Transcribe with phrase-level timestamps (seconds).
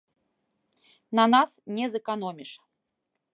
[1.19, 2.51] На нас не зэканоміш.